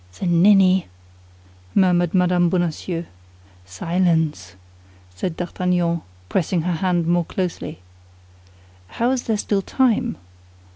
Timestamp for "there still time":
9.25-10.17